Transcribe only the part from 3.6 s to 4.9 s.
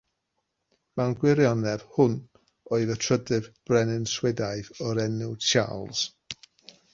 brenin Swedaidd